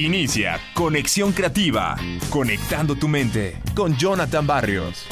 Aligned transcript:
Inicia 0.00 0.58
Conexión 0.72 1.32
Creativa, 1.32 1.94
conectando 2.30 2.96
tu 2.96 3.06
mente 3.06 3.60
con 3.74 3.94
Jonathan 3.98 4.46
Barrios. 4.46 5.04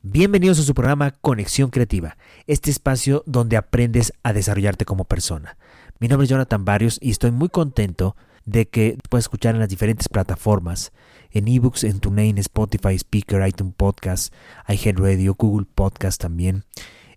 Bienvenidos 0.00 0.60
a 0.60 0.62
su 0.62 0.74
programa 0.74 1.10
Conexión 1.10 1.70
Creativa, 1.70 2.16
este 2.46 2.70
espacio 2.70 3.24
donde 3.26 3.56
aprendes 3.56 4.12
a 4.22 4.32
desarrollarte 4.32 4.84
como 4.84 5.06
persona. 5.06 5.58
Mi 5.98 6.06
nombre 6.06 6.26
es 6.26 6.30
Jonathan 6.30 6.64
Barrios 6.64 7.00
y 7.02 7.10
estoy 7.10 7.32
muy 7.32 7.48
contento 7.48 8.14
de 8.44 8.68
que 8.68 8.96
puedas 9.08 9.24
escuchar 9.24 9.56
en 9.56 9.60
las 9.60 9.68
diferentes 9.68 10.08
plataformas, 10.08 10.92
en 11.32 11.48
ebooks, 11.48 11.82
en 11.82 11.98
TuneIn, 11.98 12.38
Spotify, 12.38 12.94
Speaker, 12.94 13.44
iTunes 13.44 13.74
Podcast, 13.76 14.32
iHeartRadio, 14.68 15.34
Google 15.34 15.66
Podcast 15.74 16.20
también. 16.20 16.62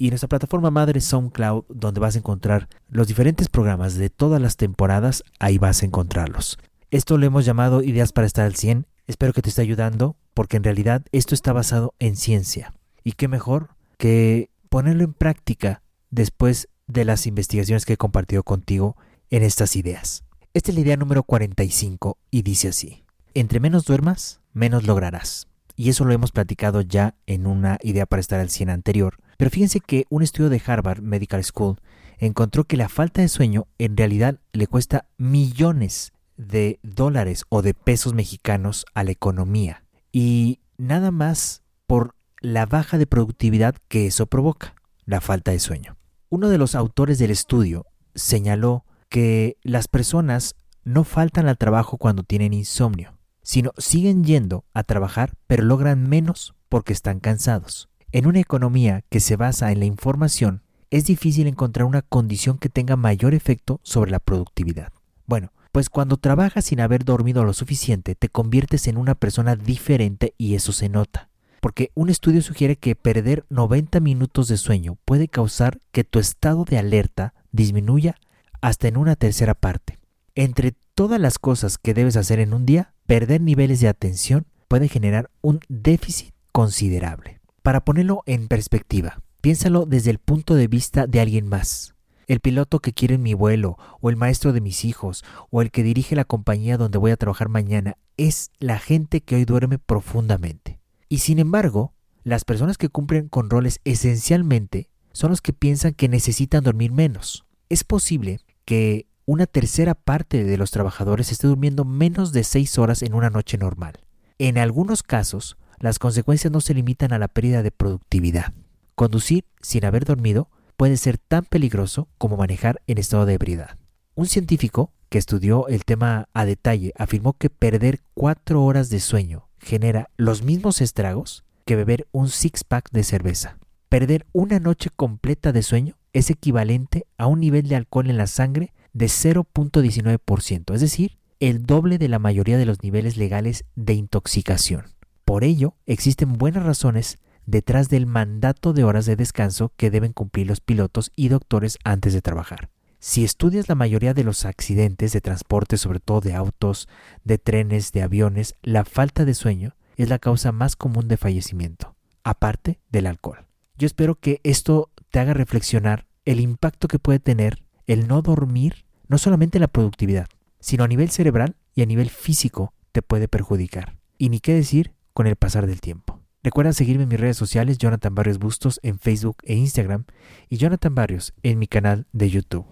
Y 0.00 0.10
nuestra 0.10 0.28
plataforma 0.28 0.70
madre 0.70 1.00
SoundCloud, 1.00 1.64
donde 1.68 1.98
vas 1.98 2.14
a 2.14 2.18
encontrar 2.18 2.68
los 2.88 3.08
diferentes 3.08 3.48
programas 3.48 3.96
de 3.96 4.10
todas 4.10 4.40
las 4.40 4.56
temporadas, 4.56 5.24
ahí 5.40 5.58
vas 5.58 5.82
a 5.82 5.86
encontrarlos. 5.86 6.56
Esto 6.92 7.18
lo 7.18 7.26
hemos 7.26 7.44
llamado 7.44 7.82
Ideas 7.82 8.12
para 8.12 8.28
estar 8.28 8.46
al 8.46 8.54
100. 8.54 8.86
Espero 9.08 9.32
que 9.32 9.42
te 9.42 9.48
esté 9.48 9.62
ayudando, 9.62 10.14
porque 10.34 10.56
en 10.56 10.62
realidad 10.62 11.04
esto 11.10 11.34
está 11.34 11.52
basado 11.52 11.94
en 11.98 12.14
ciencia. 12.14 12.74
Y 13.02 13.12
qué 13.12 13.26
mejor 13.26 13.70
que 13.96 14.50
ponerlo 14.68 15.02
en 15.02 15.14
práctica 15.14 15.82
después 16.10 16.68
de 16.86 17.04
las 17.04 17.26
investigaciones 17.26 17.84
que 17.84 17.94
he 17.94 17.98
compartido 17.98 18.44
contigo 18.44 18.96
en 19.30 19.42
estas 19.42 19.74
ideas. 19.74 20.22
Esta 20.54 20.70
es 20.70 20.76
la 20.76 20.82
idea 20.82 20.96
número 20.96 21.24
45 21.24 22.18
y 22.30 22.42
dice 22.42 22.68
así. 22.68 23.02
Entre 23.34 23.58
menos 23.58 23.84
duermas, 23.84 24.40
menos 24.52 24.86
lograrás. 24.86 25.48
Y 25.74 25.90
eso 25.90 26.04
lo 26.04 26.12
hemos 26.12 26.30
platicado 26.30 26.82
ya 26.82 27.16
en 27.26 27.48
una 27.48 27.78
idea 27.82 28.06
para 28.06 28.20
estar 28.20 28.38
al 28.38 28.50
100 28.50 28.70
anterior. 28.70 29.16
Pero 29.38 29.50
fíjense 29.52 29.80
que 29.80 30.04
un 30.10 30.22
estudio 30.22 30.50
de 30.50 30.60
Harvard 30.66 31.00
Medical 31.00 31.42
School 31.44 31.76
encontró 32.18 32.64
que 32.64 32.76
la 32.76 32.88
falta 32.88 33.22
de 33.22 33.28
sueño 33.28 33.68
en 33.78 33.96
realidad 33.96 34.40
le 34.52 34.66
cuesta 34.66 35.06
millones 35.16 36.12
de 36.36 36.80
dólares 36.82 37.44
o 37.48 37.62
de 37.62 37.72
pesos 37.72 38.14
mexicanos 38.14 38.84
a 38.94 39.04
la 39.04 39.12
economía. 39.12 39.84
Y 40.10 40.58
nada 40.76 41.12
más 41.12 41.62
por 41.86 42.16
la 42.40 42.66
baja 42.66 42.98
de 42.98 43.06
productividad 43.06 43.76
que 43.86 44.06
eso 44.08 44.26
provoca, 44.26 44.74
la 45.04 45.20
falta 45.20 45.52
de 45.52 45.60
sueño. 45.60 45.96
Uno 46.30 46.48
de 46.48 46.58
los 46.58 46.74
autores 46.74 47.18
del 47.20 47.30
estudio 47.30 47.86
señaló 48.16 48.84
que 49.08 49.56
las 49.62 49.86
personas 49.86 50.56
no 50.82 51.04
faltan 51.04 51.46
al 51.46 51.58
trabajo 51.58 51.96
cuando 51.96 52.24
tienen 52.24 52.52
insomnio, 52.52 53.16
sino 53.42 53.70
siguen 53.78 54.24
yendo 54.24 54.64
a 54.74 54.82
trabajar 54.82 55.34
pero 55.46 55.62
logran 55.62 56.08
menos 56.08 56.54
porque 56.68 56.92
están 56.92 57.20
cansados. 57.20 57.88
En 58.12 58.26
una 58.26 58.40
economía 58.40 59.04
que 59.10 59.20
se 59.20 59.36
basa 59.36 59.70
en 59.72 59.80
la 59.80 59.84
información, 59.84 60.62
es 60.90 61.04
difícil 61.04 61.46
encontrar 61.46 61.86
una 61.86 62.02
condición 62.02 62.58
que 62.58 62.68
tenga 62.68 62.96
mayor 62.96 63.34
efecto 63.34 63.80
sobre 63.82 64.10
la 64.10 64.18
productividad. 64.18 64.92
Bueno, 65.26 65.52
pues 65.72 65.90
cuando 65.90 66.16
trabajas 66.16 66.64
sin 66.64 66.80
haber 66.80 67.04
dormido 67.04 67.44
lo 67.44 67.52
suficiente, 67.52 68.14
te 68.14 68.28
conviertes 68.28 68.86
en 68.88 68.96
una 68.96 69.14
persona 69.14 69.56
diferente 69.56 70.34
y 70.38 70.54
eso 70.54 70.72
se 70.72 70.88
nota 70.88 71.28
porque 71.60 71.90
un 71.94 72.08
estudio 72.10 72.42
sugiere 72.42 72.76
que 72.76 72.94
perder 72.94 73.44
90 73.50 74.00
minutos 74.00 74.48
de 74.48 74.56
sueño 74.56 74.96
puede 75.04 75.28
causar 75.28 75.80
que 75.92 76.04
tu 76.04 76.18
estado 76.18 76.64
de 76.64 76.78
alerta 76.78 77.34
disminuya 77.52 78.16
hasta 78.60 78.88
en 78.88 78.96
una 78.96 79.16
tercera 79.16 79.54
parte. 79.54 79.98
Entre 80.34 80.74
todas 80.94 81.20
las 81.20 81.38
cosas 81.38 81.78
que 81.78 81.94
debes 81.94 82.16
hacer 82.16 82.38
en 82.38 82.54
un 82.54 82.64
día, 82.64 82.94
perder 83.06 83.40
niveles 83.40 83.80
de 83.80 83.88
atención 83.88 84.46
puede 84.68 84.88
generar 84.88 85.30
un 85.40 85.60
déficit 85.68 86.34
considerable. 86.52 87.37
Para 87.68 87.84
ponerlo 87.84 88.22
en 88.24 88.48
perspectiva, 88.48 89.20
piénsalo 89.42 89.84
desde 89.84 90.10
el 90.10 90.18
punto 90.18 90.54
de 90.54 90.68
vista 90.68 91.06
de 91.06 91.20
alguien 91.20 91.46
más. 91.46 91.94
El 92.26 92.40
piloto 92.40 92.78
que 92.78 92.94
quiere 92.94 93.18
mi 93.18 93.34
vuelo, 93.34 93.76
o 94.00 94.08
el 94.08 94.16
maestro 94.16 94.54
de 94.54 94.62
mis 94.62 94.86
hijos, 94.86 95.22
o 95.50 95.60
el 95.60 95.70
que 95.70 95.82
dirige 95.82 96.16
la 96.16 96.24
compañía 96.24 96.78
donde 96.78 96.96
voy 96.96 97.10
a 97.10 97.18
trabajar 97.18 97.50
mañana, 97.50 97.98
es 98.16 98.52
la 98.58 98.78
gente 98.78 99.20
que 99.20 99.34
hoy 99.34 99.44
duerme 99.44 99.78
profundamente. 99.78 100.80
Y 101.10 101.18
sin 101.18 101.38
embargo, 101.38 101.92
las 102.24 102.46
personas 102.46 102.78
que 102.78 102.88
cumplen 102.88 103.28
con 103.28 103.50
roles 103.50 103.80
esencialmente 103.84 104.88
son 105.12 105.28
los 105.28 105.42
que 105.42 105.52
piensan 105.52 105.92
que 105.92 106.08
necesitan 106.08 106.64
dormir 106.64 106.90
menos. 106.90 107.44
Es 107.68 107.84
posible 107.84 108.40
que 108.64 109.08
una 109.26 109.44
tercera 109.44 109.94
parte 109.94 110.42
de 110.42 110.56
los 110.56 110.70
trabajadores 110.70 111.32
esté 111.32 111.48
durmiendo 111.48 111.84
menos 111.84 112.32
de 112.32 112.44
6 112.44 112.78
horas 112.78 113.02
en 113.02 113.12
una 113.12 113.28
noche 113.28 113.58
normal. 113.58 114.00
En 114.38 114.56
algunos 114.56 115.02
casos, 115.02 115.58
las 115.80 115.98
consecuencias 115.98 116.52
no 116.52 116.60
se 116.60 116.74
limitan 116.74 117.12
a 117.12 117.18
la 117.18 117.28
pérdida 117.28 117.62
de 117.62 117.70
productividad. 117.70 118.52
Conducir 118.94 119.44
sin 119.62 119.84
haber 119.84 120.04
dormido 120.04 120.48
puede 120.76 120.96
ser 120.96 121.18
tan 121.18 121.44
peligroso 121.44 122.08
como 122.18 122.36
manejar 122.36 122.80
en 122.86 122.98
estado 122.98 123.26
de 123.26 123.34
ebriedad. 123.34 123.76
Un 124.14 124.26
científico 124.26 124.92
que 125.08 125.18
estudió 125.18 125.68
el 125.68 125.84
tema 125.84 126.28
a 126.34 126.44
detalle 126.44 126.92
afirmó 126.96 127.34
que 127.34 127.50
perder 127.50 128.00
4 128.14 128.62
horas 128.62 128.90
de 128.90 129.00
sueño 129.00 129.48
genera 129.58 130.10
los 130.16 130.42
mismos 130.42 130.80
estragos 130.80 131.44
que 131.64 131.76
beber 131.76 132.06
un 132.12 132.28
six-pack 132.28 132.90
de 132.90 133.04
cerveza. 133.04 133.58
Perder 133.88 134.26
una 134.32 134.58
noche 134.58 134.90
completa 134.94 135.52
de 135.52 135.62
sueño 135.62 135.96
es 136.12 136.30
equivalente 136.30 137.06
a 137.16 137.26
un 137.26 137.40
nivel 137.40 137.68
de 137.68 137.76
alcohol 137.76 138.10
en 138.10 138.16
la 138.16 138.26
sangre 138.26 138.72
de 138.92 139.06
0.19%, 139.06 140.74
es 140.74 140.80
decir, 140.80 141.18
el 141.40 141.64
doble 141.64 141.98
de 141.98 142.08
la 142.08 142.18
mayoría 142.18 142.58
de 142.58 142.66
los 142.66 142.82
niveles 142.82 143.16
legales 143.16 143.64
de 143.76 143.94
intoxicación. 143.94 144.86
Por 145.28 145.44
ello, 145.44 145.74
existen 145.84 146.38
buenas 146.38 146.62
razones 146.62 147.18
detrás 147.44 147.90
del 147.90 148.06
mandato 148.06 148.72
de 148.72 148.82
horas 148.82 149.04
de 149.04 149.14
descanso 149.14 149.74
que 149.76 149.90
deben 149.90 150.14
cumplir 150.14 150.46
los 150.46 150.62
pilotos 150.62 151.12
y 151.16 151.28
doctores 151.28 151.78
antes 151.84 152.14
de 152.14 152.22
trabajar. 152.22 152.70
Si 152.98 153.24
estudias 153.24 153.68
la 153.68 153.74
mayoría 153.74 154.14
de 154.14 154.24
los 154.24 154.46
accidentes 154.46 155.12
de 155.12 155.20
transporte, 155.20 155.76
sobre 155.76 156.00
todo 156.00 156.22
de 156.22 156.32
autos, 156.32 156.88
de 157.24 157.36
trenes, 157.36 157.92
de 157.92 158.00
aviones, 158.00 158.54
la 158.62 158.86
falta 158.86 159.26
de 159.26 159.34
sueño 159.34 159.76
es 159.98 160.08
la 160.08 160.18
causa 160.18 160.50
más 160.50 160.76
común 160.76 161.08
de 161.08 161.18
fallecimiento, 161.18 161.94
aparte 162.24 162.80
del 162.88 163.06
alcohol. 163.06 163.44
Yo 163.76 163.84
espero 163.84 164.14
que 164.14 164.40
esto 164.44 164.90
te 165.10 165.18
haga 165.18 165.34
reflexionar 165.34 166.06
el 166.24 166.40
impacto 166.40 166.88
que 166.88 166.98
puede 166.98 167.18
tener 167.18 167.62
el 167.86 168.08
no 168.08 168.22
dormir, 168.22 168.86
no 169.08 169.18
solamente 169.18 169.58
en 169.58 169.62
la 169.62 169.68
productividad, 169.68 170.26
sino 170.58 170.84
a 170.84 170.88
nivel 170.88 171.10
cerebral 171.10 171.56
y 171.74 171.82
a 171.82 171.86
nivel 171.86 172.08
físico 172.08 172.72
te 172.92 173.02
puede 173.02 173.28
perjudicar. 173.28 173.98
Y 174.16 174.30
ni 174.30 174.40
qué 174.40 174.54
decir 174.54 174.94
con 175.18 175.26
el 175.26 175.34
pasar 175.34 175.66
del 175.66 175.80
tiempo. 175.80 176.20
Recuerda 176.44 176.72
seguirme 176.72 177.02
en 177.02 177.08
mis 177.08 177.18
redes 177.18 177.36
sociales, 177.36 177.78
Jonathan 177.78 178.14
Barrios 178.14 178.38
Bustos 178.38 178.78
en 178.84 179.00
Facebook 179.00 179.38
e 179.42 179.56
Instagram 179.56 180.04
y 180.48 180.58
Jonathan 180.58 180.94
Barrios 180.94 181.34
en 181.42 181.58
mi 181.58 181.66
canal 181.66 182.06
de 182.12 182.30
YouTube 182.30 182.64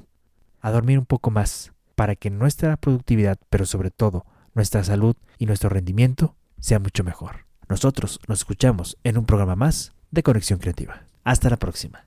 a 0.61 0.71
dormir 0.71 1.01
un 1.01 1.07
poco 1.07 1.33
más 1.33 1.73
para 1.97 2.15
que 2.15 2.31
nuestra 2.31 2.77
productividad, 2.77 3.37
pero 3.51 3.67
sobre 3.67 3.91
todo 3.91 4.27
nuestra 4.55 4.85
salud 4.85 5.17
y 5.39 5.47
nuestro 5.47 5.71
rendimiento 5.71 6.37
sea 6.61 6.79
mucho 6.79 7.03
mejor. 7.03 7.47
Nosotros 7.69 8.21
nos 8.29 8.39
escuchamos 8.39 8.97
en 9.03 9.19
un 9.19 9.27
programa 9.27 9.57
más 9.57 9.97
de 10.13 10.23
Conexión 10.23 10.61
Creativa. 10.61 11.03
Hasta 11.25 11.51
la 11.51 11.57
próxima. 11.57 12.07